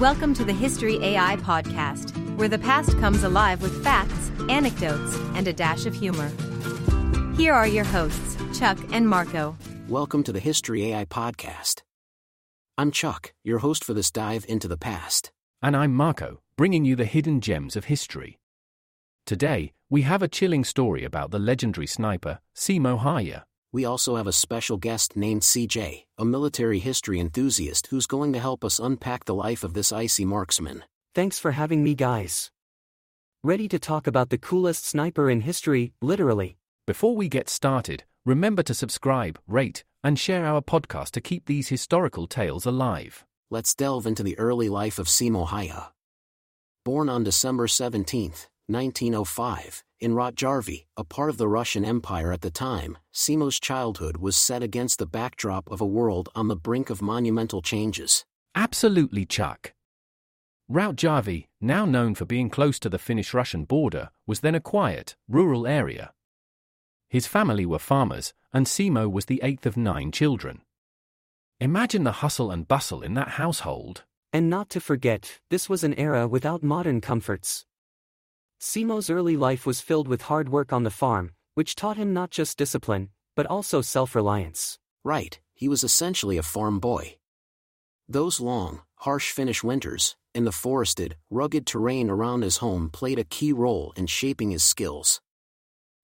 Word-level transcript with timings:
Welcome 0.00 0.34
to 0.34 0.44
the 0.44 0.52
History 0.52 1.02
AI 1.02 1.36
podcast, 1.36 2.10
where 2.36 2.48
the 2.48 2.58
past 2.58 2.98
comes 2.98 3.24
alive 3.24 3.62
with 3.62 3.82
facts, 3.82 4.30
anecdotes, 4.46 5.16
and 5.34 5.48
a 5.48 5.54
dash 5.54 5.86
of 5.86 5.94
humor. 5.94 6.30
Here 7.34 7.54
are 7.54 7.66
your 7.66 7.86
hosts, 7.86 8.36
Chuck 8.58 8.76
and 8.92 9.08
Marco. 9.08 9.56
Welcome 9.88 10.22
to 10.24 10.32
the 10.32 10.38
History 10.38 10.92
AI 10.92 11.06
podcast. 11.06 11.80
I'm 12.76 12.90
Chuck, 12.90 13.32
your 13.42 13.60
host 13.60 13.82
for 13.84 13.94
this 13.94 14.10
dive 14.10 14.44
into 14.50 14.68
the 14.68 14.76
past. 14.76 15.32
And 15.62 15.74
I'm 15.74 15.94
Marco, 15.94 16.40
bringing 16.58 16.84
you 16.84 16.94
the 16.94 17.06
hidden 17.06 17.40
gems 17.40 17.74
of 17.74 17.86
history. 17.86 18.38
Today, 19.24 19.72
we 19.88 20.02
have 20.02 20.20
a 20.20 20.28
chilling 20.28 20.64
story 20.64 21.04
about 21.04 21.30
the 21.30 21.38
legendary 21.38 21.86
sniper, 21.86 22.40
Simo 22.54 23.00
Häyhä. 23.00 23.44
We 23.76 23.84
also 23.84 24.16
have 24.16 24.26
a 24.26 24.32
special 24.32 24.78
guest 24.78 25.16
named 25.16 25.42
CJ, 25.42 26.04
a 26.16 26.24
military 26.24 26.78
history 26.78 27.20
enthusiast 27.20 27.88
who's 27.88 28.06
going 28.06 28.32
to 28.32 28.38
help 28.38 28.64
us 28.64 28.78
unpack 28.78 29.26
the 29.26 29.34
life 29.34 29.62
of 29.62 29.74
this 29.74 29.92
icy 29.92 30.24
marksman. 30.24 30.82
Thanks 31.14 31.38
for 31.38 31.50
having 31.50 31.84
me, 31.84 31.94
guys. 31.94 32.50
Ready 33.44 33.68
to 33.68 33.78
talk 33.78 34.06
about 34.06 34.30
the 34.30 34.38
coolest 34.38 34.86
sniper 34.86 35.28
in 35.28 35.42
history, 35.42 35.92
literally. 36.00 36.56
Before 36.86 37.14
we 37.14 37.28
get 37.28 37.50
started, 37.50 38.04
remember 38.24 38.62
to 38.62 38.72
subscribe, 38.72 39.38
rate, 39.46 39.84
and 40.02 40.18
share 40.18 40.46
our 40.46 40.62
podcast 40.62 41.10
to 41.10 41.20
keep 41.20 41.44
these 41.44 41.68
historical 41.68 42.26
tales 42.26 42.64
alive. 42.64 43.26
Let's 43.50 43.74
delve 43.74 44.06
into 44.06 44.22
the 44.22 44.38
early 44.38 44.70
life 44.70 44.98
of 44.98 45.06
Simo 45.06 45.48
Häyhä. 45.48 45.88
Born 46.82 47.10
on 47.10 47.24
December 47.24 47.68
17, 47.68 48.32
1905, 48.68 49.84
in 50.00 50.12
Rautjärvi, 50.12 50.84
a 50.96 51.04
part 51.04 51.30
of 51.30 51.38
the 51.38 51.48
Russian 51.48 51.84
Empire 51.84 52.32
at 52.32 52.42
the 52.42 52.50
time, 52.50 52.98
Simo's 53.12 53.58
childhood 53.58 54.18
was 54.18 54.36
set 54.36 54.62
against 54.62 54.98
the 54.98 55.06
backdrop 55.06 55.70
of 55.70 55.80
a 55.80 55.86
world 55.86 56.28
on 56.34 56.48
the 56.48 56.56
brink 56.56 56.90
of 56.90 57.02
monumental 57.02 57.62
changes. 57.62 58.24
Absolutely, 58.54 59.26
Chuck. 59.26 59.74
Rautjärvi, 60.70 61.46
now 61.60 61.84
known 61.84 62.14
for 62.14 62.24
being 62.24 62.48
close 62.48 62.78
to 62.80 62.88
the 62.88 62.98
Finnish 62.98 63.34
Russian 63.34 63.64
border, 63.64 64.10
was 64.26 64.40
then 64.40 64.54
a 64.54 64.60
quiet, 64.60 65.16
rural 65.28 65.66
area. 65.66 66.12
His 67.08 67.26
family 67.26 67.66
were 67.66 67.78
farmers, 67.78 68.32
and 68.52 68.66
Simo 68.66 69.10
was 69.10 69.26
the 69.26 69.40
eighth 69.42 69.66
of 69.66 69.76
nine 69.76 70.10
children. 70.10 70.62
Imagine 71.60 72.04
the 72.04 72.20
hustle 72.22 72.50
and 72.50 72.66
bustle 72.66 73.02
in 73.02 73.14
that 73.14 73.28
household. 73.28 74.04
And 74.32 74.48
not 74.50 74.70
to 74.70 74.80
forget, 74.80 75.40
this 75.50 75.68
was 75.68 75.84
an 75.84 75.94
era 75.94 76.26
without 76.26 76.62
modern 76.62 77.00
comforts. 77.00 77.65
Simo's 78.58 79.10
early 79.10 79.36
life 79.36 79.66
was 79.66 79.80
filled 79.80 80.08
with 80.08 80.22
hard 80.22 80.48
work 80.48 80.72
on 80.72 80.82
the 80.82 80.90
farm, 80.90 81.32
which 81.54 81.74
taught 81.74 81.96
him 81.96 82.12
not 82.12 82.30
just 82.30 82.56
discipline, 82.56 83.10
but 83.34 83.46
also 83.46 83.80
self 83.80 84.14
reliance. 84.14 84.78
Right, 85.04 85.38
he 85.54 85.68
was 85.68 85.84
essentially 85.84 86.38
a 86.38 86.42
farm 86.42 86.78
boy. 86.80 87.16
Those 88.08 88.40
long, 88.40 88.82
harsh 88.96 89.32
Finnish 89.32 89.62
winters, 89.62 90.16
in 90.34 90.44
the 90.44 90.52
forested, 90.52 91.16
rugged 91.30 91.66
terrain 91.66 92.10
around 92.10 92.42
his 92.42 92.58
home 92.58 92.90
played 92.90 93.18
a 93.18 93.24
key 93.24 93.52
role 93.52 93.92
in 93.96 94.06
shaping 94.06 94.50
his 94.50 94.62
skills. 94.62 95.20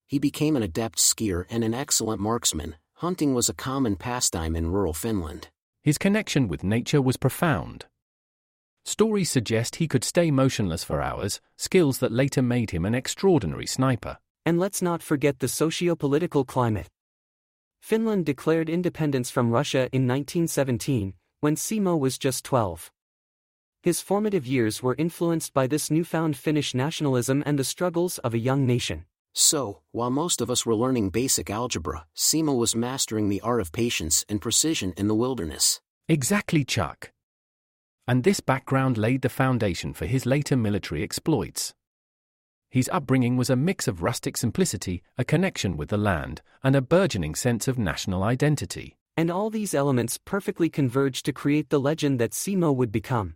He 0.07 0.19
became 0.19 0.57
an 0.57 0.63
adept 0.63 0.99
skier 0.99 1.47
and 1.51 1.63
an 1.65 1.75
excellent 1.75 2.21
marksman. 2.21 2.77
Hunting 2.95 3.35
was 3.35 3.49
a 3.49 3.55
common 3.55 3.97
pastime 3.97 4.55
in 4.55 4.71
rural 4.71 4.93
Finland. 4.93 5.49
His 5.83 5.99
connection 5.99 6.49
with 6.49 6.63
nature 6.63 7.03
was 7.03 7.17
profound. 7.17 7.87
Stories 8.85 9.31
suggest 9.31 9.77
he 9.77 9.87
could 9.87 10.05
stay 10.05 10.31
motionless 10.31 10.83
for 10.83 11.01
hours, 11.01 11.41
skills 11.57 11.99
that 11.99 12.13
later 12.13 12.43
made 12.43 12.73
him 12.73 12.85
an 12.85 12.95
extraordinary 12.95 13.67
sniper. 13.67 14.19
And 14.45 14.59
let's 14.59 14.83
not 14.83 15.03
forget 15.03 15.39
the 15.39 15.49
socio 15.49 15.95
political 15.95 16.45
climate. 16.45 16.89
Finland 17.81 18.27
declared 18.27 18.69
independence 18.69 19.31
from 19.31 19.51
Russia 19.51 19.89
in 19.93 20.07
1917, 20.07 21.15
when 21.41 21.57
Simo 21.57 21.99
was 21.99 22.19
just 22.19 22.45
12. 22.45 22.91
His 23.83 24.01
formative 24.01 24.47
years 24.47 24.83
were 24.83 24.95
influenced 24.97 25.53
by 25.53 25.67
this 25.67 25.91
newfound 25.91 26.37
Finnish 26.37 26.75
nationalism 26.75 27.43
and 27.45 27.59
the 27.59 27.65
struggles 27.65 28.19
of 28.19 28.35
a 28.35 28.39
young 28.39 28.67
nation. 28.67 29.05
So, 29.35 29.81
while 29.93 30.11
most 30.11 30.41
of 30.41 30.51
us 30.51 30.67
were 30.67 30.75
learning 30.75 31.11
basic 31.11 31.51
algebra, 31.51 32.07
Simo 32.17 32.57
was 32.57 32.77
mastering 32.77 33.29
the 33.29 33.41
art 33.41 33.61
of 33.61 33.73
patience 33.73 34.25
and 34.29 34.41
precision 34.41 34.93
in 34.97 35.09
the 35.09 35.15
wilderness. 35.15 35.81
Exactly, 36.09 36.65
Chuck. 36.65 37.11
And 38.07 38.25
this 38.25 38.41
background 38.41 38.99
laid 38.99 39.23
the 39.23 39.29
foundation 39.29 39.93
for 39.93 40.07
his 40.07 40.27
later 40.27 40.57
military 40.57 41.03
exploits. 41.03 41.73
His 42.71 42.89
upbringing 42.93 43.37
was 43.37 43.51
a 43.51 43.57
mix 43.57 43.87
of 43.87 44.03
rustic 44.03 44.37
simplicity, 44.37 45.03
a 45.19 45.25
connection 45.25 45.77
with 45.77 45.91
the 45.91 45.99
land, 45.99 46.41
and 46.65 46.75
a 46.75 46.81
burgeoning 46.81 47.35
sense 47.35 47.69
of 47.69 47.79
national 47.79 48.23
identity. 48.23 48.97
And 49.15 49.31
all 49.31 49.51
these 49.51 49.75
elements 49.75 50.19
perfectly 50.25 50.71
converged 50.71 51.27
to 51.27 51.35
create 51.35 51.69
the 51.69 51.79
legend 51.79 52.19
that 52.19 52.31
Simo 52.31 52.75
would 52.75 52.91
become. 52.91 53.35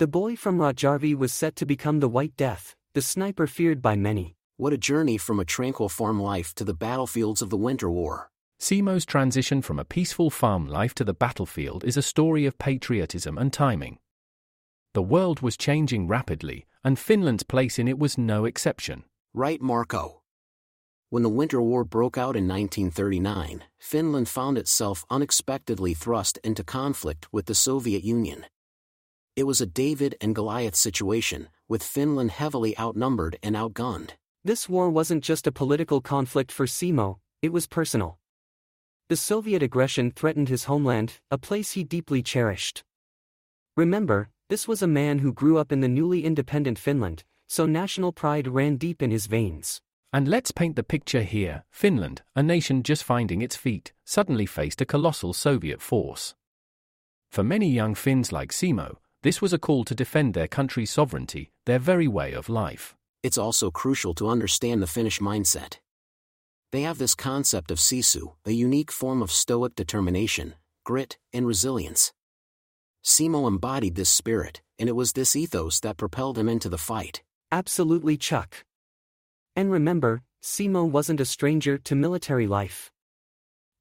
The 0.00 0.08
boy 0.08 0.34
from 0.34 0.58
Rautjärvi 0.58 1.14
was 1.14 1.32
set 1.32 1.54
to 1.56 1.64
become 1.64 2.00
the 2.00 2.08
White 2.08 2.36
Death, 2.36 2.74
the 2.94 3.00
sniper 3.00 3.46
feared 3.46 3.80
by 3.80 3.94
many. 3.94 4.34
What 4.56 4.72
a 4.72 4.78
journey 4.78 5.18
from 5.18 5.38
a 5.38 5.44
tranquil 5.44 5.88
farm 5.88 6.20
life 6.20 6.52
to 6.56 6.64
the 6.64 6.74
battlefields 6.74 7.42
of 7.42 7.50
the 7.50 7.56
Winter 7.56 7.88
War. 7.88 8.31
Simo's 8.62 9.04
transition 9.04 9.60
from 9.60 9.80
a 9.80 9.84
peaceful 9.84 10.30
farm 10.30 10.68
life 10.68 10.94
to 10.94 11.02
the 11.02 11.12
battlefield 11.12 11.82
is 11.82 11.96
a 11.96 12.00
story 12.00 12.46
of 12.46 12.58
patriotism 12.58 13.36
and 13.36 13.52
timing. 13.52 13.98
The 14.94 15.02
world 15.02 15.40
was 15.40 15.56
changing 15.56 16.06
rapidly, 16.06 16.66
and 16.84 16.96
Finland's 16.96 17.42
place 17.42 17.76
in 17.80 17.88
it 17.88 17.98
was 17.98 18.16
no 18.16 18.44
exception. 18.44 19.02
Right, 19.34 19.60
Marco. 19.60 20.22
When 21.10 21.24
the 21.24 21.28
Winter 21.28 21.60
War 21.60 21.82
broke 21.82 22.16
out 22.16 22.36
in 22.36 22.46
1939, 22.46 23.64
Finland 23.80 24.28
found 24.28 24.56
itself 24.56 25.04
unexpectedly 25.10 25.92
thrust 25.92 26.38
into 26.44 26.62
conflict 26.62 27.26
with 27.32 27.46
the 27.46 27.56
Soviet 27.56 28.04
Union. 28.04 28.46
It 29.34 29.42
was 29.42 29.60
a 29.60 29.66
David 29.66 30.14
and 30.20 30.36
Goliath 30.36 30.76
situation, 30.76 31.48
with 31.68 31.82
Finland 31.82 32.30
heavily 32.30 32.78
outnumbered 32.78 33.36
and 33.42 33.56
outgunned. 33.56 34.10
This 34.44 34.68
war 34.68 34.88
wasn't 34.88 35.24
just 35.24 35.48
a 35.48 35.52
political 35.52 36.00
conflict 36.00 36.52
for 36.52 36.66
Simo, 36.66 37.16
it 37.42 37.52
was 37.52 37.66
personal. 37.66 38.20
The 39.12 39.16
Soviet 39.16 39.62
aggression 39.62 40.10
threatened 40.10 40.48
his 40.48 40.64
homeland, 40.64 41.20
a 41.30 41.36
place 41.36 41.72
he 41.72 41.84
deeply 41.84 42.22
cherished. 42.22 42.82
Remember, 43.76 44.30
this 44.48 44.66
was 44.66 44.80
a 44.80 44.86
man 44.86 45.18
who 45.18 45.34
grew 45.34 45.58
up 45.58 45.70
in 45.70 45.80
the 45.80 45.86
newly 45.86 46.24
independent 46.24 46.78
Finland, 46.78 47.22
so 47.46 47.66
national 47.66 48.12
pride 48.12 48.48
ran 48.48 48.78
deep 48.78 49.02
in 49.02 49.10
his 49.10 49.26
veins. 49.26 49.82
And 50.14 50.28
let's 50.28 50.50
paint 50.50 50.76
the 50.76 50.82
picture 50.82 51.24
here 51.24 51.64
Finland, 51.70 52.22
a 52.34 52.42
nation 52.42 52.82
just 52.82 53.04
finding 53.04 53.42
its 53.42 53.54
feet, 53.54 53.92
suddenly 54.06 54.46
faced 54.46 54.80
a 54.80 54.86
colossal 54.86 55.34
Soviet 55.34 55.82
force. 55.82 56.34
For 57.30 57.44
many 57.44 57.68
young 57.68 57.94
Finns 57.94 58.32
like 58.32 58.50
Simo, 58.50 58.96
this 59.22 59.42
was 59.42 59.52
a 59.52 59.58
call 59.58 59.84
to 59.84 59.94
defend 59.94 60.32
their 60.32 60.48
country's 60.48 60.90
sovereignty, 60.90 61.50
their 61.66 61.78
very 61.78 62.08
way 62.08 62.32
of 62.32 62.48
life. 62.48 62.96
It's 63.22 63.36
also 63.36 63.70
crucial 63.70 64.14
to 64.14 64.30
understand 64.30 64.80
the 64.80 64.86
Finnish 64.86 65.20
mindset. 65.20 65.80
They 66.72 66.82
have 66.82 66.96
this 66.96 67.14
concept 67.14 67.70
of 67.70 67.78
sisu, 67.78 68.32
a 68.46 68.50
unique 68.50 68.90
form 68.90 69.20
of 69.20 69.30
stoic 69.30 69.74
determination, 69.74 70.54
grit, 70.84 71.18
and 71.30 71.46
resilience. 71.46 72.14
Simo 73.04 73.46
embodied 73.46 73.94
this 73.94 74.08
spirit, 74.08 74.62
and 74.78 74.88
it 74.88 74.96
was 74.96 75.12
this 75.12 75.36
ethos 75.36 75.80
that 75.80 75.98
propelled 75.98 76.38
him 76.38 76.48
into 76.48 76.70
the 76.70 76.78
fight. 76.78 77.22
Absolutely, 77.50 78.16
Chuck. 78.16 78.64
And 79.54 79.70
remember, 79.70 80.22
Simo 80.42 80.88
wasn't 80.88 81.20
a 81.20 81.26
stranger 81.26 81.76
to 81.76 81.94
military 81.94 82.46
life. 82.46 82.90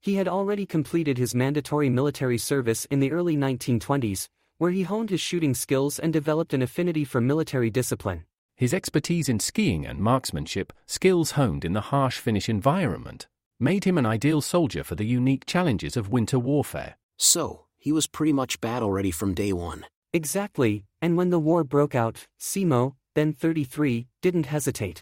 He 0.02 0.16
had 0.16 0.28
already 0.28 0.66
completed 0.66 1.18
his 1.18 1.34
mandatory 1.34 1.90
military 1.90 2.38
service 2.38 2.84
in 2.86 3.00
the 3.00 3.14
early 3.14 3.38
1920s, 3.38 4.28
where 4.58 4.72
he 4.72 4.84
honed 4.84 5.12
his 5.12 5.22
shooting 5.22 5.54
skills 5.54 5.98
and 5.98 6.12
developed 6.12 6.54
an 6.54 6.62
affinity 6.62 7.06
for 7.06 7.22
military 7.22 7.70
discipline. 7.70 8.26
His 8.62 8.76
expertise 8.76 9.28
in 9.28 9.40
skiing 9.40 9.88
and 9.88 9.98
marksmanship, 9.98 10.72
skills 10.86 11.32
honed 11.32 11.66
in 11.66 11.74
the 11.74 11.90
harsh 11.90 12.20
Finnish 12.20 12.48
environment, 12.48 13.28
made 13.60 13.86
him 13.86 13.98
an 13.98 14.06
ideal 14.06 14.40
soldier 14.40 14.84
for 14.84 14.94
the 14.94 15.04
unique 15.04 15.48
challenges 15.48 15.98
of 15.98 16.12
winter 16.12 16.38
warfare. 16.38 16.96
So, 17.18 17.66
he 17.80 17.92
was 17.92 18.06
pretty 18.06 18.34
much 18.34 18.62
battle 18.62 18.92
ready 18.92 19.10
from 19.10 19.34
day 19.34 19.52
one. 19.52 19.88
Exactly, 20.14 20.86
and 21.02 21.18
when 21.18 21.32
the 21.32 21.40
war 21.40 21.64
broke 21.64 21.96
out, 21.96 22.28
Simo, 22.40 22.94
then 23.16 23.34
33, 23.34 24.06
didn't 24.22 24.46
hesitate. 24.46 25.02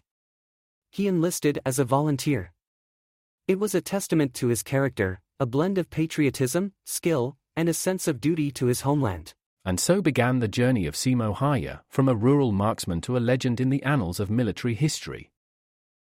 He 0.90 1.06
enlisted 1.06 1.60
as 1.66 1.80
a 1.80 1.84
volunteer. 1.84 2.54
It 3.46 3.60
was 3.60 3.76
a 3.76 3.82
testament 3.82 4.34
to 4.36 4.48
his 4.48 4.64
character, 4.64 5.20
a 5.38 5.46
blend 5.46 5.78
of 5.78 5.90
patriotism, 5.90 6.72
skill, 6.86 7.36
and 7.58 7.68
a 7.68 7.74
sense 7.74 8.08
of 8.08 8.22
duty 8.22 8.52
to 8.52 8.68
his 8.68 8.82
homeland. 8.88 9.34
And 9.70 9.80
so 9.80 10.02
began 10.02 10.40
the 10.40 10.48
journey 10.48 10.88
of 10.88 10.96
Simo 10.96 11.38
Häyhä, 11.38 11.82
from 11.90 12.10
a 12.10 12.16
rural 12.16 12.52
marksman 12.52 13.02
to 13.02 13.16
a 13.16 13.20
legend 13.20 13.62
in 13.62 13.70
the 13.70 13.84
annals 13.84 14.20
of 14.20 14.28
military 14.28 14.74
history. 14.74 15.30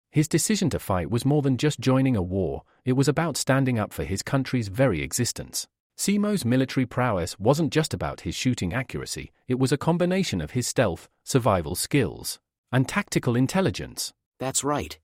His 0.10 0.28
decision 0.28 0.72
to 0.72 0.80
fight 0.80 1.12
was 1.12 1.26
more 1.26 1.44
than 1.44 1.58
just 1.58 1.80
joining 1.80 2.16
a 2.16 2.24
war, 2.24 2.64
it 2.86 2.94
was 2.94 3.08
about 3.08 3.38
standing 3.38 3.78
up 3.78 3.94
for 3.94 4.04
his 4.04 4.24
country's 4.24 4.68
very 4.68 5.04
existence. 5.04 5.68
Simo's 5.96 6.44
military 6.44 6.88
prowess 6.88 7.40
wasn't 7.40 7.72
just 7.72 7.94
about 7.94 8.22
his 8.22 8.34
shooting 8.34 8.74
accuracy, 8.74 9.32
it 9.48 9.60
was 9.60 9.72
a 9.72 9.78
combination 9.78 10.42
of 10.42 10.58
his 10.58 10.66
stealth, 10.66 11.08
survival 11.24 11.76
skills, 11.76 12.40
and 12.72 12.90
tactical 12.90 13.36
intelligence. 13.36 14.12
That's 14.40 14.64
right. 14.64 14.98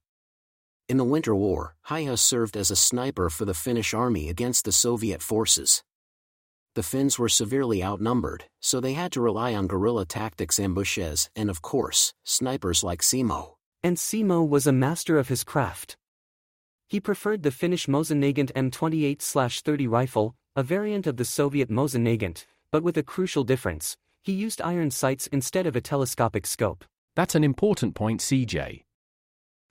In 0.90 0.98
the 0.98 1.04
Winter 1.04 1.36
War, 1.36 1.76
Häyhä 1.90 2.18
served 2.18 2.58
as 2.58 2.72
a 2.72 2.76
sniper 2.76 3.30
for 3.30 3.46
the 3.46 3.54
Finnish 3.54 3.94
army 3.94 4.30
against 4.30 4.66
the 4.66 4.72
Soviet 4.72 5.22
forces. 5.22 5.84
The 6.78 6.84
Finns 6.84 7.18
were 7.18 7.28
severely 7.28 7.84
outnumbered, 7.84 8.44
so 8.60 8.80
they 8.80 8.94
had 8.94 9.12
to 9.14 9.20
rely 9.20 9.56
on 9.56 9.66
guerrilla 9.66 10.06
tactics 10.06 10.60
ambushes 10.60 11.28
and 11.36 11.50
of 11.50 11.64
course, 11.64 12.14
snipers 12.24 12.84
like 12.84 13.02
Simo. 13.02 13.56
And 13.82 13.98
Simo 13.98 14.48
was 14.48 14.68
a 14.68 14.72
master 14.72 15.18
of 15.18 15.28
his 15.28 15.44
craft. 15.44 15.98
He 16.88 17.00
preferred 17.00 17.42
the 17.42 17.50
Finnish 17.50 17.88
Mosin-Nagant 17.88 18.52
M28-30 18.54 19.90
rifle, 19.90 20.36
a 20.56 20.62
variant 20.62 21.08
of 21.08 21.18
the 21.18 21.26
Soviet 21.26 21.72
Mosin-Nagant, 21.72 22.46
but 22.70 22.84
with 22.84 22.96
a 22.96 23.02
crucial 23.02 23.44
difference, 23.44 23.98
he 24.22 24.34
used 24.34 24.62
iron 24.62 24.92
sights 24.92 25.26
instead 25.26 25.66
of 25.66 25.76
a 25.76 25.82
telescopic 25.82 26.46
scope. 26.46 26.86
That's 27.16 27.34
an 27.34 27.44
important 27.44 27.96
point, 27.96 28.22
CJ. 28.22 28.84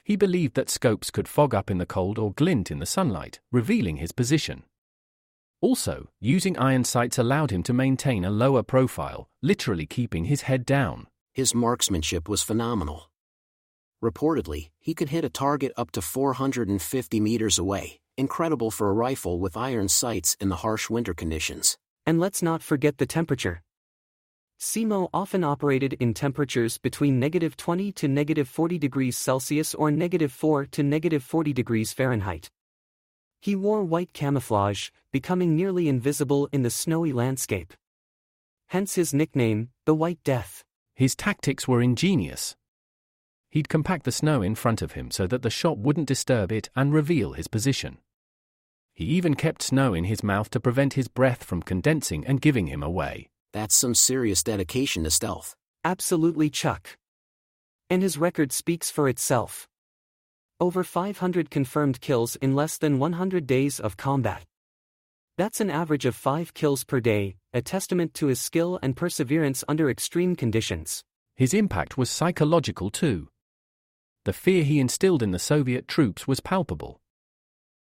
He 0.03 0.17
believed 0.17 0.57
that 0.57 0.71
scopes 0.71 1.13
could 1.13 1.29
fog 1.29 1.55
up 1.55 1.71
in 1.71 1.79
the 1.79 1.87
cold 1.87 2.19
or 2.19 2.33
glint 2.33 2.73
in 2.73 2.81
the 2.81 2.85
sunlight, 2.85 3.39
revealing 3.53 3.99
his 3.99 4.11
position. 4.11 4.65
Also, 5.67 6.09
using 6.21 6.57
iron 6.59 6.85
sights 6.85 7.19
allowed 7.19 7.51
him 7.51 7.65
to 7.65 7.73
maintain 7.73 8.25
a 8.25 8.31
lower 8.31 8.63
profile, 8.63 9.27
literally 9.43 9.85
keeping 9.85 10.27
his 10.27 10.43
head 10.43 10.65
down. 10.65 11.09
His 11.35 11.57
marksmanship 11.57 12.29
was 12.29 12.41
phenomenal. 12.41 13.11
Reportedly, 14.01 14.69
he 14.79 14.95
could 14.95 15.09
hit 15.09 15.25
a 15.25 15.29
target 15.29 15.73
up 15.77 15.91
to 15.91 16.01
450 16.01 17.19
meters 17.19 17.59
away, 17.59 17.99
incredible 18.17 18.71
for 18.71 18.91
a 18.91 18.93
rifle 18.93 19.41
with 19.41 19.57
iron 19.57 19.89
sights 19.89 20.37
in 20.41 20.51
the 20.51 20.63
harsh 20.65 20.89
winter 20.89 21.15
conditions. 21.15 21.77
And 22.07 22.21
let's 22.21 22.43
not 22.43 22.63
forget 22.63 22.99
the 22.99 23.07
temperature. 23.19 23.65
Simo 24.61 25.09
often 25.13 25.43
operated 25.43 25.95
in 25.95 26.15
temperatures 26.15 26.79
between 26.79 27.19
negative 27.19 27.57
20 27.57 27.91
to 27.91 28.07
negative 28.07 28.49
40 28.49 28.79
degrees 28.79 29.19
Celsius 29.19 29.75
or 29.75 29.91
negative 29.91 30.31
4 30.31 30.67
to 30.67 30.85
negative 30.85 31.25
40 31.25 31.53
degrees 31.53 31.93
Fahrenheit. 31.93 32.51
He 33.47 33.55
wore 33.55 33.85
white 33.85 34.13
camouflage, 34.13 34.89
becoming 35.13 35.55
nearly 35.55 35.89
invisible 35.89 36.49
in 36.51 36.65
the 36.65 36.69
snowy 36.69 37.13
landscape. 37.13 37.75
Hence 38.71 38.97
his 38.97 39.15
nickname, 39.15 39.69
the 39.85 39.95
White 39.95 40.19
Death. 40.25 40.65
His 40.97 41.15
tactics 41.15 41.69
were 41.69 41.81
ingenious. 41.81 42.57
He'd 43.49 43.69
compact 43.69 44.05
the 44.05 44.11
snow 44.11 44.43
in 44.43 44.57
front 44.57 44.83
of 44.83 44.95
him 44.95 45.13
so 45.13 45.29
that 45.29 45.43
the 45.43 45.49
shot 45.49 45.79
wouldn't 45.79 46.09
disturb 46.09 46.51
it 46.51 46.71
and 46.75 46.93
reveal 46.93 47.35
his 47.35 47.47
position. 47.47 47.99
He 48.93 49.05
even 49.05 49.37
kept 49.37 49.63
snow 49.63 49.95
in 49.95 50.07
his 50.07 50.25
mouth 50.25 50.51
to 50.51 50.59
prevent 50.59 50.95
his 50.95 51.07
breath 51.07 51.45
from 51.45 51.63
condensing 51.63 52.27
and 52.27 52.41
giving 52.41 52.67
him 52.67 52.83
away. 52.83 53.29
That's 53.53 53.77
some 53.77 53.95
serious 53.95 54.43
dedication 54.43 55.05
to 55.05 55.11
stealth. 55.13 55.55
Absolutely, 55.85 56.51
Chuck. 56.51 56.99
And 57.89 58.03
his 58.03 58.19
record 58.19 58.51
speaks 58.51 58.91
for 58.91 59.09
itself. 59.09 59.69
Over 60.59 60.85
500 60.85 61.51
confirmed 61.51 62.01
kills 62.01 62.37
in 62.37 62.57
less 62.57 62.79
than 62.79 62.99
100 62.99 63.47
days 63.47 63.79
of 63.79 63.99
combat. 63.99 64.45
That's 65.37 65.61
an 65.61 65.69
average 65.69 66.07
of 66.07 66.17
5 66.17 66.55
kills 66.55 66.83
per 66.83 66.99
day, 66.99 67.37
a 67.53 67.61
testament 67.61 68.15
to 68.15 68.29
his 68.29 68.41
skill 68.41 68.79
and 68.83 68.97
perseverance 68.97 69.65
under 69.69 69.91
extreme 69.91 70.35
conditions. 70.35 71.05
His 71.35 71.53
impact 71.53 71.99
was 71.99 72.09
psychological 72.09 72.89
too. 72.89 73.29
The 74.25 74.33
fear 74.33 74.65
he 74.65 74.81
instilled 74.81 75.23
in 75.23 75.31
the 75.31 75.39
Soviet 75.39 75.87
troops 75.89 76.27
was 76.27 76.41
palpable. 76.41 77.03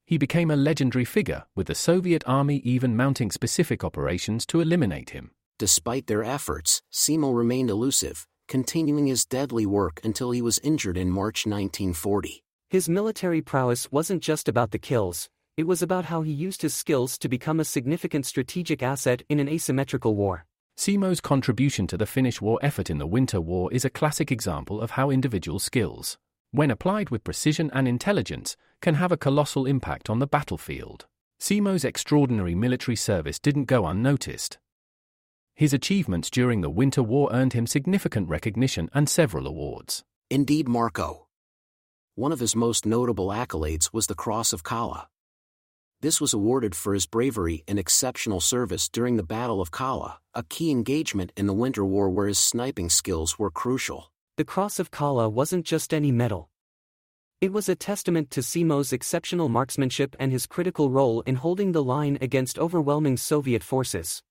He 0.06 0.18
became 0.18 0.50
a 0.50 0.56
legendary 0.56 1.04
figure, 1.04 1.44
with 1.54 1.68
the 1.68 1.76
Soviet 1.76 2.24
army 2.26 2.62
even 2.64 2.96
mounting 2.96 3.32
specific 3.32 3.84
operations 3.84 4.46
to 4.46 4.62
eliminate 4.62 5.10
him. 5.10 5.32
Despite 5.60 6.08
their 6.08 6.24
efforts, 6.24 6.82
Simo 6.90 7.36
remained 7.36 7.70
elusive, 7.70 8.26
continuing 8.48 9.08
his 9.08 9.26
deadly 9.26 9.66
work 9.66 10.00
until 10.06 10.32
he 10.32 10.42
was 10.42 10.58
injured 10.60 10.96
in 10.96 11.10
March 11.10 11.46
1940. 11.46 12.42
His 12.72 12.88
military 12.88 13.42
prowess 13.42 13.92
wasn't 13.92 14.24
just 14.24 14.48
about 14.48 14.72
the 14.72 14.80
kills, 14.80 15.30
it 15.58 15.68
was 15.68 15.82
about 15.82 16.06
how 16.06 16.22
he 16.22 16.32
used 16.32 16.62
his 16.62 16.74
skills 16.74 17.18
to 17.18 17.28
become 17.28 17.60
a 17.60 17.66
significant 17.66 18.26
strategic 18.26 18.82
asset 18.82 19.24
in 19.28 19.42
an 19.42 19.50
asymmetrical 19.50 20.16
war. 20.16 20.46
Simo's 20.78 21.20
contribution 21.20 21.86
to 21.88 21.98
the 21.98 22.06
Finnish 22.06 22.40
war 22.40 22.60
effort 22.62 22.90
in 22.90 22.98
the 22.98 23.06
Winter 23.06 23.42
War 23.42 23.70
is 23.74 23.84
a 23.84 23.90
classic 23.90 24.32
example 24.32 24.80
of 24.80 24.92
how 24.92 25.10
individual 25.10 25.60
skills, 25.60 26.18
when 26.52 26.72
applied 26.72 27.10
with 27.10 27.26
precision 27.26 27.70
and 27.74 27.90
intelligence, 27.90 28.56
can 28.82 28.96
have 28.96 29.12
a 29.12 29.18
colossal 29.18 29.66
impact 29.66 30.10
on 30.10 30.20
the 30.20 30.26
battlefield. 30.26 31.08
Simo's 31.42 31.84
extraordinary 31.84 32.56
military 32.56 32.96
service 32.96 33.38
didn't 33.38 33.66
go 33.66 33.86
unnoticed. 33.86 34.60
His 35.56 35.74
achievements 35.74 36.30
during 36.30 36.62
the 36.62 36.70
Winter 36.70 37.04
War 37.04 37.28
earned 37.34 37.52
him 37.52 37.68
significant 37.68 38.30
recognition 38.30 38.90
and 38.94 39.10
several 39.10 39.46
awards. 39.46 40.06
Indeed, 40.30 40.70
Marco. 40.70 41.28
One 42.22 42.32
of 42.32 42.40
his 42.40 42.56
most 42.56 42.86
notable 42.86 43.30
accolades 43.30 43.92
was 43.92 44.06
the 44.06 44.14
Cross 44.14 44.54
of 44.54 44.62
Kollaa. 44.62 45.08
This 46.02 46.22
was 46.22 46.34
awarded 46.34 46.76
for 46.76 46.94
his 46.94 47.08
bravery 47.08 47.64
and 47.68 47.80
exceptional 47.80 48.40
service 48.40 48.90
during 48.90 49.18
the 49.18 49.24
Battle 49.24 49.60
of 49.60 49.72
Kollaa, 49.72 50.18
a 50.36 50.44
key 50.44 50.70
engagement 50.70 51.32
in 51.36 51.48
the 51.48 51.60
Winter 51.64 51.84
War 51.84 52.12
where 52.12 52.28
his 52.28 52.38
sniping 52.38 52.90
skills 52.90 53.40
were 53.40 53.50
crucial. 53.50 54.12
The 54.38 54.46
Cross 54.46 54.78
of 54.78 54.92
Kollaa 54.92 55.32
wasn't 55.32 55.66
just 55.66 55.96
any 55.96 56.12
medal. 56.12 56.52
It 57.42 57.52
was 57.52 57.68
a 57.68 57.74
testament 57.74 58.30
to 58.30 58.42
Simo's 58.42 58.94
exceptional 58.94 59.50
marksmanship 59.50 60.16
and 60.20 60.32
his 60.32 60.46
critical 60.46 60.92
role 60.92 61.22
in 61.22 61.38
holding 61.38 61.72
the 61.72 61.84
line 61.84 62.20
against 62.22 62.60
overwhelming 62.60 63.18
Soviet 63.18 63.64
forces. 63.64 64.22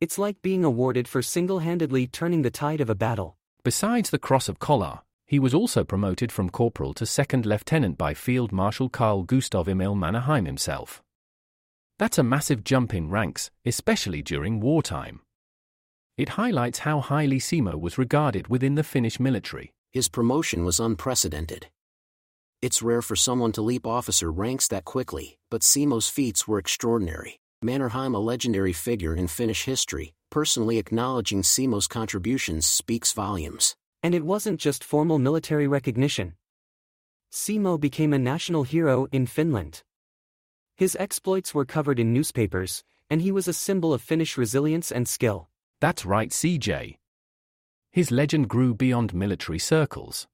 It's 0.00 0.18
like 0.18 0.42
being 0.42 0.64
awarded 0.64 1.06
for 1.06 1.22
single 1.22 1.60
handedly 1.60 2.08
turning 2.08 2.42
the 2.42 2.50
tide 2.50 2.80
of 2.80 2.90
a 2.90 2.96
battle. 2.96 3.36
Besides 3.62 4.10
the 4.10 4.18
Cross 4.18 4.48
of 4.48 4.58
Kollaa, 4.58 5.02
he 5.26 5.38
was 5.38 5.52
also 5.52 5.82
promoted 5.82 6.30
from 6.30 6.48
corporal 6.48 6.94
to 6.94 7.04
second 7.04 7.44
lieutenant 7.44 7.98
by 7.98 8.14
Field 8.14 8.52
Marshal 8.52 8.88
Karl 8.88 9.24
Gustav 9.24 9.68
Emil 9.68 9.96
Mannerheim 9.96 10.46
himself. 10.46 11.02
That's 11.98 12.18
a 12.18 12.22
massive 12.22 12.62
jump 12.62 12.94
in 12.94 13.10
ranks, 13.10 13.50
especially 13.64 14.22
during 14.22 14.60
wartime. 14.60 15.20
It 16.16 16.30
highlights 16.30 16.80
how 16.80 17.00
highly 17.00 17.38
Simo 17.38 17.78
was 17.78 17.98
regarded 17.98 18.48
within 18.48 18.74
the 18.74 18.84
Finnish 18.84 19.18
military. 19.18 19.72
His 19.92 20.08
promotion 20.08 20.64
was 20.64 20.78
unprecedented. 20.78 21.68
It's 22.62 22.82
rare 22.82 23.02
for 23.02 23.16
someone 23.16 23.52
to 23.52 23.62
leap 23.62 23.86
officer 23.86 24.30
ranks 24.30 24.68
that 24.68 24.84
quickly, 24.84 25.38
but 25.50 25.62
Simo's 25.62 26.08
feats 26.08 26.46
were 26.46 26.58
extraordinary. 26.58 27.38
Mannerheim, 27.62 28.14
a 28.14 28.18
legendary 28.18 28.72
figure 28.72 29.14
in 29.14 29.26
Finnish 29.26 29.64
history, 29.64 30.14
personally 30.30 30.78
acknowledging 30.78 31.42
Simo's 31.42 31.86
contributions 31.86 32.66
speaks 32.66 33.12
volumes. 33.12 33.74
And 34.02 34.14
it 34.14 34.24
wasn't 34.24 34.60
just 34.60 34.84
formal 34.84 35.18
military 35.18 35.66
recognition. 35.66 36.34
Simo 37.32 37.78
became 37.78 38.12
a 38.12 38.18
national 38.18 38.62
hero 38.62 39.06
in 39.12 39.26
Finland. 39.26 39.82
His 40.76 40.96
exploits 41.00 41.54
were 41.54 41.64
covered 41.64 41.98
in 41.98 42.12
newspapers, 42.12 42.84
and 43.10 43.22
he 43.22 43.32
was 43.32 43.48
a 43.48 43.52
symbol 43.52 43.92
of 43.92 44.02
Finnish 44.02 44.36
resilience 44.36 44.92
and 44.92 45.08
skill. 45.08 45.48
That's 45.80 46.04
right, 46.04 46.30
CJ. 46.30 46.98
His 47.92 48.10
legend 48.10 48.48
grew 48.48 48.74
beyond 48.74 49.14
military 49.14 49.58
circles. 49.58 50.26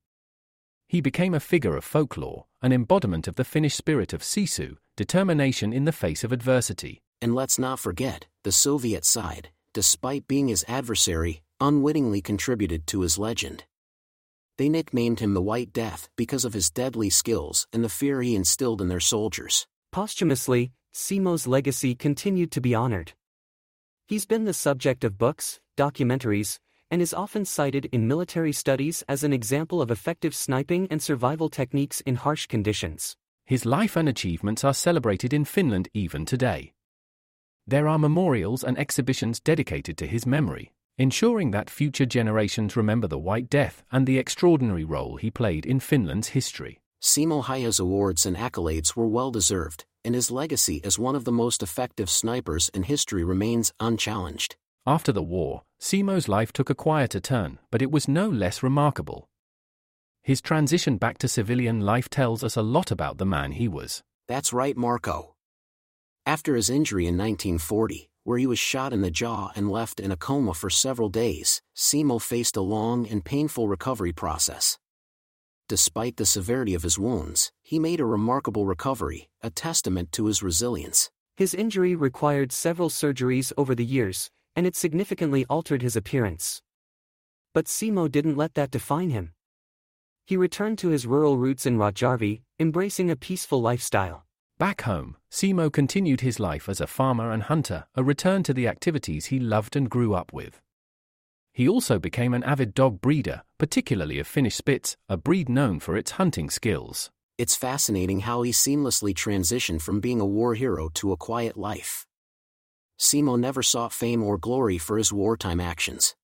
He 0.89 1.01
became 1.01 1.33
a 1.33 1.41
figure 1.41 1.77
of 1.77 1.85
folklore, 1.85 2.47
an 2.61 2.73
embodiment 2.73 3.29
of 3.29 3.37
the 3.37 3.45
Finnish 3.45 3.75
spirit 3.75 4.13
of 4.13 4.21
sisu, 4.23 4.77
determination 4.97 5.73
in 5.73 5.85
the 5.85 5.93
face 5.93 6.25
of 6.25 6.33
adversity. 6.33 7.03
And 7.21 7.35
let's 7.35 7.59
not 7.59 7.79
forget, 7.79 8.27
the 8.43 8.53
Soviet 8.53 9.05
side, 9.05 9.51
despite 9.73 10.27
being 10.27 10.49
his 10.49 10.65
adversary, 10.69 11.43
unwittingly 11.63 12.21
contributed 12.21 12.89
to 12.89 13.03
his 13.03 13.19
legend. 13.19 13.65
They 14.59 14.69
nicknamed 14.69 15.21
him 15.21 15.33
the 15.33 15.41
White 15.41 15.73
Death 15.73 16.09
because 16.17 16.45
of 16.45 16.55
his 16.55 16.71
deadly 16.71 17.09
skills 17.09 17.69
and 17.73 17.85
the 17.85 17.89
fear 17.89 18.21
he 18.21 18.35
instilled 18.35 18.81
in 18.81 18.89
their 18.89 19.01
soldiers. 19.01 19.67
Posthumously, 19.93 20.73
Simo's 20.93 21.47
legacy 21.47 21.95
continued 21.95 22.51
to 22.53 22.61
be 22.61 22.75
honored. 22.75 23.13
He's 24.09 24.27
been 24.27 24.45
the 24.45 24.53
subject 24.53 25.05
of 25.05 25.17
books, 25.17 25.61
documentaries, 25.77 26.59
and 26.91 27.01
is 27.01 27.15
often 27.15 27.45
cited 27.45 27.87
in 27.93 28.09
military 28.09 28.53
studies 28.53 29.05
as 29.09 29.23
an 29.23 29.33
example 29.33 29.81
of 29.81 29.91
effective 29.91 30.35
sniping 30.35 30.89
and 30.91 31.01
survival 31.01 31.49
techniques 31.49 32.01
in 32.01 32.17
harsh 32.17 32.47
conditions. 32.47 33.17
His 33.47 33.65
life 33.65 33.97
and 33.97 34.09
achievements 34.09 34.65
are 34.65 34.75
celebrated 34.75 35.33
in 35.33 35.45
Finland 35.45 35.89
even 35.95 36.27
today. 36.27 36.73
There 37.67 37.87
are 37.87 37.99
memorials 37.99 38.65
and 38.65 38.77
exhibitions 38.77 39.39
dedicated 39.39 39.97
to 39.99 40.07
his 40.07 40.27
memory 40.27 40.73
ensuring 41.03 41.51
that 41.51 41.69
future 41.69 42.07
generations 42.07 42.77
remember 42.77 43.09
the 43.09 43.19
White 43.19 43.51
Death 43.51 43.83
and 43.91 44.07
the 44.07 44.19
extraordinary 44.19 44.85
role 44.85 45.17
he 45.17 45.31
played 45.31 45.67
in 45.67 45.81
Finland's 45.81 46.29
history. 46.29 46.81
Simo 47.03 47.43
Häyhä's 47.43 47.81
awards 47.81 48.25
and 48.25 48.37
accolades 48.37 48.95
were 48.95 49.09
well 49.09 49.33
deserved, 49.33 49.85
and 50.05 50.15
his 50.15 50.31
legacy 50.31 50.81
as 50.85 51.01
one 51.01 51.17
of 51.17 51.25
the 51.25 51.33
most 51.33 51.61
effective 51.63 52.09
snipers 52.09 52.71
in 52.73 52.85
history 52.85 53.25
remains 53.25 53.73
unchallenged. 53.81 54.55
After 54.87 55.11
the 55.11 55.23
war, 55.23 55.63
Simo's 55.81 56.29
life 56.29 56.53
took 56.53 56.71
a 56.71 56.75
quieter 56.75 57.19
turn, 57.19 57.59
but 57.73 57.83
it 57.83 57.91
was 57.91 58.07
no 58.07 58.29
less 58.29 58.63
remarkable. 58.63 59.29
His 60.23 60.41
transition 60.41 60.99
back 60.99 61.19
to 61.19 61.27
civilian 61.29 61.81
life 61.81 62.09
tells 62.09 62.45
us 62.45 62.57
a 62.57 62.63
lot 62.63 62.93
about 62.93 63.19
the 63.19 63.27
man 63.27 63.53
he 63.53 63.67
was. 63.67 64.03
That's 64.29 64.53
right, 64.53 64.77
Marco. 64.77 65.35
After 66.25 66.55
his 66.55 66.71
injury 66.71 67.09
in 67.09 67.19
1940, 67.19 68.09
where 68.25 68.39
he 68.39 68.47
was 68.47 68.59
shot 68.59 68.93
in 68.93 69.01
the 69.01 69.11
jaw 69.11 69.51
and 69.57 69.71
left 69.71 70.01
in 70.01 70.13
a 70.13 70.17
coma 70.17 70.55
for 70.55 70.71
several 70.71 71.09
days, 71.09 71.61
Simo 71.77 72.21
faced 72.21 72.57
a 72.57 72.61
long 72.61 73.07
and 73.07 73.25
painful 73.25 73.69
recovery 73.69 74.13
process. 74.13 74.79
Despite 75.69 76.17
the 76.17 76.27
severity 76.27 76.75
of 76.75 76.83
his 76.83 76.99
wounds, 76.99 77.51
he 77.63 77.79
made 77.79 78.01
a 78.01 78.05
remarkable 78.05 78.67
recovery, 78.67 79.29
a 79.43 79.51
testament 79.51 80.13
to 80.13 80.27
his 80.27 80.43
resilience. 80.43 81.11
His 81.37 81.55
injury 81.55 81.95
required 81.95 82.53
several 82.53 82.91
surgeries 82.91 83.53
over 83.57 83.75
the 83.75 83.85
years, 83.85 84.31
and 84.55 84.67
it 84.67 84.77
significantly 84.77 85.47
altered 85.49 85.83
his 85.83 85.97
appearance. 85.97 86.61
But 87.55 87.67
Simo 87.67 88.11
didn't 88.11 88.37
let 88.37 88.55
that 88.55 88.71
define 88.71 89.11
him. 89.11 89.33
He 90.27 90.37
returned 90.37 90.79
to 90.79 90.89
his 90.89 91.07
rural 91.07 91.37
roots 91.39 91.67
in 91.67 91.79
Rautjärvi, 91.79 92.43
embracing 92.59 93.11
a 93.11 93.17
peaceful 93.17 93.61
lifestyle. 93.61 94.27
Back 94.63 94.83
home, 94.83 95.17
Simo 95.29 95.73
continued 95.73 96.21
his 96.21 96.39
life 96.39 96.69
as 96.69 96.81
a 96.81 96.87
farmer 96.87 97.33
and 97.33 97.43
hunter, 97.43 97.87
a 97.97 98.05
return 98.05 98.45
to 98.45 98.55
the 98.55 98.69
activities 98.69 99.27
he 99.27 99.41
loved 99.41 99.75
and 99.75 99.91
grew 99.91 100.15
up 100.15 100.33
with. 100.33 100.61
He 101.53 101.69
also 101.69 101.99
became 101.99 102.33
an 102.33 102.45
avid 102.45 102.73
dog 102.73 103.01
breeder, 103.01 103.43
particularly 103.59 104.21
of 104.21 104.29
Finnish 104.29 104.55
Spitz, 104.55 104.97
a 105.09 105.17
breed 105.17 105.49
known 105.49 105.81
for 105.81 105.97
its 105.97 106.13
hunting 106.13 106.49
skills. 106.49 107.11
It's 107.39 107.57
fascinating 107.57 108.21
how 108.21 108.43
he 108.43 108.53
seamlessly 108.53 109.13
transitioned 109.13 109.83
from 109.83 109.99
being 109.99 110.21
a 110.21 110.25
war 110.25 110.55
hero 110.55 110.91
to 110.95 111.11
a 111.11 111.17
quiet 111.17 111.57
life. 111.57 112.07
Simo 113.01 113.37
never 113.37 113.65
sought 113.65 113.93
fame 113.93 114.23
or 114.23 114.39
glory 114.39 114.79
for 114.79 114.97
his 114.97 115.13
wartime 115.13 115.59
actions. 115.59 116.15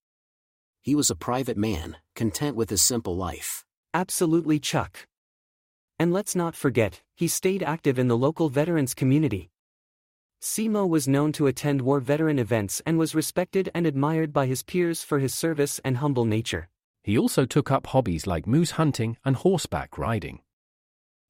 He 0.81 0.95
was 0.95 1.11
a 1.11 1.17
private 1.17 1.57
man, 1.57 1.97
content 2.15 2.55
with 2.55 2.71
his 2.71 2.83
simple 2.85 3.17
life. 3.17 3.65
Absolutely, 3.93 4.61
Chuck. 4.61 5.08
And 5.99 6.13
let's 6.13 6.37
not 6.37 6.55
forget, 6.55 7.03
he 7.17 7.27
stayed 7.27 7.63
active 7.63 7.99
in 7.99 8.09
the 8.09 8.17
local 8.17 8.49
veterans 8.49 8.95
community. 8.95 9.51
Simo 10.41 10.89
was 10.89 11.09
known 11.09 11.33
to 11.33 11.49
attend 11.49 11.83
war 11.83 11.99
veteran 11.99 12.39
events 12.39 12.81
and 12.87 12.97
was 12.97 13.15
respected 13.15 13.69
and 13.75 13.87
admired 13.87 14.33
by 14.33 14.47
his 14.47 14.63
peers 14.63 15.03
for 15.03 15.19
his 15.19 15.35
service 15.35 15.81
and 15.85 15.97
humble 15.97 16.25
nature. 16.25 16.69
He 17.03 17.19
also 17.19 17.45
took 17.45 17.73
up 17.73 17.89
hobbies 17.89 18.27
like 18.27 18.47
moose 18.47 18.73
hunting 18.73 19.17
and 19.25 19.35
horseback 19.35 19.99
riding. 19.99 20.41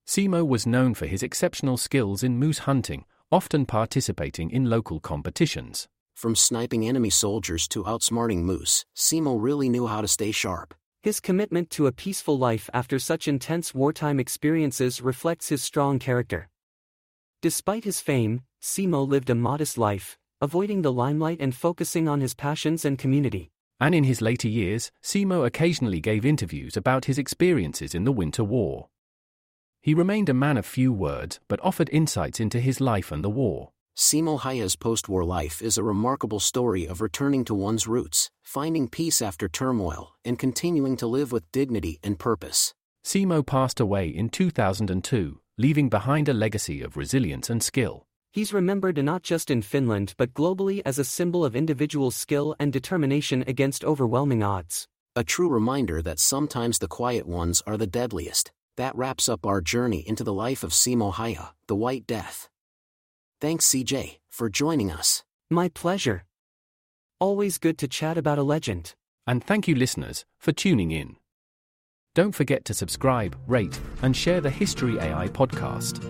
Simo 0.06 0.46
was 0.46 0.66
known 0.66 0.92
for 0.92 1.06
his 1.06 1.22
exceptional 1.22 1.78
skills 1.78 2.22
in 2.22 2.38
moose 2.38 2.60
hunting, 2.60 3.04
often 3.32 3.64
participating 3.64 4.50
in 4.50 4.68
local 4.68 5.00
competitions. 5.00 5.88
From 6.14 6.34
sniping 6.34 6.86
enemy 6.86 7.10
soldiers 7.10 7.68
to 7.68 7.84
outsmarting 7.84 8.42
moose, 8.42 8.84
Simo 8.96 9.40
really 9.40 9.68
knew 9.68 9.86
how 9.86 10.00
to 10.00 10.08
stay 10.08 10.32
sharp. 10.32 10.74
His 11.02 11.20
commitment 11.20 11.70
to 11.70 11.86
a 11.86 11.92
peaceful 11.92 12.36
life 12.36 12.68
after 12.74 12.98
such 12.98 13.28
intense 13.28 13.72
wartime 13.72 14.18
experiences 14.18 15.00
reflects 15.00 15.48
his 15.48 15.62
strong 15.62 15.98
character. 16.00 16.48
Despite 17.40 17.84
his 17.84 18.00
fame, 18.00 18.42
Simo 18.60 19.06
lived 19.06 19.30
a 19.30 19.36
modest 19.36 19.78
life, 19.78 20.18
avoiding 20.40 20.82
the 20.82 20.92
limelight 20.92 21.38
and 21.40 21.54
focusing 21.54 22.08
on 22.08 22.20
his 22.20 22.34
passions 22.34 22.84
and 22.84 22.98
community. 22.98 23.50
And 23.78 23.94
in 23.94 24.02
his 24.02 24.20
later 24.20 24.48
years, 24.48 24.90
Simo 25.00 25.46
occasionally 25.46 26.00
gave 26.00 26.26
interviews 26.26 26.76
about 26.76 27.04
his 27.04 27.16
experiences 27.16 27.94
in 27.94 28.02
the 28.02 28.12
Winter 28.12 28.42
War. 28.42 28.88
He 29.80 29.94
remained 29.94 30.28
a 30.28 30.34
man 30.34 30.56
of 30.56 30.66
few 30.66 30.92
words 30.92 31.38
but 31.46 31.60
offered 31.62 31.88
insights 31.92 32.40
into 32.40 32.58
his 32.58 32.80
life 32.80 33.12
and 33.12 33.22
the 33.22 33.30
war. 33.30 33.70
Simo 33.98 34.38
Häyhä's 34.38 34.76
post-war 34.76 35.24
life 35.24 35.60
is 35.60 35.76
a 35.76 35.82
remarkable 35.82 36.38
story 36.38 36.86
of 36.86 37.00
returning 37.00 37.44
to 37.44 37.52
one's 37.52 37.88
roots, 37.88 38.30
finding 38.44 38.86
peace 38.88 39.20
after 39.20 39.48
turmoil, 39.48 40.14
and 40.24 40.38
continuing 40.38 40.96
to 40.96 41.08
live 41.08 41.32
with 41.32 41.50
dignity 41.50 41.98
and 42.04 42.16
purpose. 42.16 42.72
Simo 43.04 43.44
passed 43.44 43.80
away 43.80 44.06
in 44.06 44.28
2002, 44.28 45.40
leaving 45.58 45.88
behind 45.88 46.28
a 46.28 46.32
legacy 46.32 46.80
of 46.80 46.96
resilience 46.96 47.50
and 47.50 47.60
skill. 47.60 48.06
He's 48.30 48.52
remembered 48.52 49.02
not 49.02 49.24
just 49.24 49.50
in 49.50 49.62
Finland 49.62 50.14
but 50.16 50.32
globally 50.32 50.80
as 50.86 51.00
a 51.00 51.04
symbol 51.04 51.44
of 51.44 51.56
individual 51.56 52.12
skill 52.12 52.54
and 52.60 52.72
determination 52.72 53.42
against 53.48 53.84
overwhelming 53.84 54.44
odds. 54.44 54.86
A 55.16 55.24
true 55.24 55.48
reminder 55.48 56.02
that 56.02 56.20
sometimes 56.20 56.78
the 56.78 56.86
quiet 56.86 57.26
ones 57.26 57.64
are 57.66 57.76
the 57.76 57.88
deadliest. 57.88 58.52
That 58.76 58.94
wraps 58.94 59.28
up 59.28 59.44
our 59.44 59.60
journey 59.60 60.04
into 60.06 60.22
the 60.22 60.32
life 60.32 60.62
of 60.62 60.70
Simo 60.70 61.12
Häyhä, 61.12 61.48
the 61.66 61.74
White 61.74 62.06
Death. 62.06 62.48
Thanks, 63.40 63.66
CJ, 63.68 64.18
for 64.28 64.48
joining 64.48 64.90
us. 64.90 65.22
My 65.48 65.68
pleasure. 65.68 66.24
Always 67.20 67.58
good 67.58 67.78
to 67.78 67.86
chat 67.86 68.18
about 68.18 68.36
a 68.36 68.42
legend. 68.42 68.96
And 69.28 69.44
thank 69.44 69.68
you, 69.68 69.76
listeners, 69.76 70.24
for 70.40 70.50
tuning 70.50 70.90
in. 70.90 71.14
Don't 72.16 72.34
forget 72.34 72.64
to 72.64 72.74
subscribe, 72.74 73.36
rate, 73.46 73.78
and 74.02 74.16
share 74.16 74.40
the 74.40 74.50
History 74.50 74.98
AI 74.98 75.28
podcast. 75.28 76.02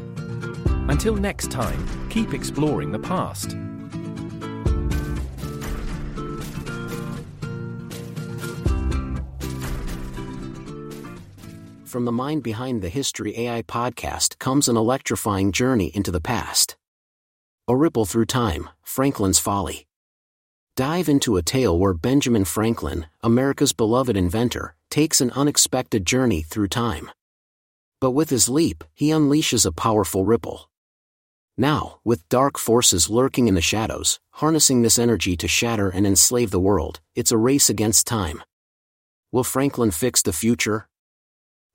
Until 0.88 1.16
next 1.16 1.50
time, 1.50 2.08
keep 2.08 2.32
exploring 2.32 2.92
the 2.92 2.98
past. 2.98 3.50
From 11.84 12.06
the 12.06 12.12
mind 12.12 12.42
behind 12.42 12.80
the 12.80 12.88
History 12.88 13.38
AI 13.38 13.60
podcast 13.64 14.38
comes 14.38 14.66
an 14.66 14.78
electrifying 14.78 15.52
journey 15.52 15.88
into 15.94 16.10
the 16.10 16.22
past. 16.22 16.78
A 17.70 17.76
Ripple 17.76 18.06
Through 18.06 18.24
Time, 18.24 18.70
Franklin's 18.82 19.38
Folly. 19.38 19.86
Dive 20.74 21.06
into 21.06 21.36
a 21.36 21.42
tale 21.42 21.78
where 21.78 21.92
Benjamin 21.92 22.46
Franklin, 22.46 23.04
America's 23.22 23.74
beloved 23.74 24.16
inventor, 24.16 24.74
takes 24.88 25.20
an 25.20 25.30
unexpected 25.32 26.06
journey 26.06 26.40
through 26.40 26.68
time. 26.68 27.10
But 28.00 28.12
with 28.12 28.30
his 28.30 28.48
leap, 28.48 28.84
he 28.94 29.10
unleashes 29.10 29.66
a 29.66 29.72
powerful 29.72 30.24
ripple. 30.24 30.70
Now, 31.58 32.00
with 32.04 32.26
dark 32.30 32.56
forces 32.56 33.10
lurking 33.10 33.48
in 33.48 33.54
the 33.54 33.60
shadows, 33.60 34.18
harnessing 34.30 34.80
this 34.80 34.98
energy 34.98 35.36
to 35.36 35.46
shatter 35.46 35.90
and 35.90 36.06
enslave 36.06 36.50
the 36.50 36.58
world, 36.58 37.00
it's 37.14 37.32
a 37.32 37.36
race 37.36 37.68
against 37.68 38.06
time. 38.06 38.42
Will 39.30 39.44
Franklin 39.44 39.90
fix 39.90 40.22
the 40.22 40.32
future? 40.32 40.88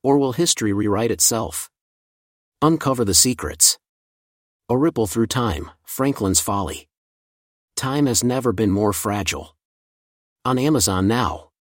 Or 0.02 0.18
will 0.18 0.32
history 0.32 0.74
rewrite 0.74 1.12
itself? 1.12 1.70
Uncover 2.64 3.06
the 3.06 3.14
secrets. 3.14 3.78
A 4.70 4.78
Ripple 4.78 5.08
Through 5.08 5.28
Time, 5.28 5.72
Franklin's 5.84 6.40
Folly. 6.40 6.88
Time 7.76 8.06
has 8.06 8.24
never 8.24 8.54
been 8.54 8.72
more 8.72 8.94
fragile. 8.94 9.58
On 10.46 10.58
Amazon 10.58 11.06
now. 11.06 11.50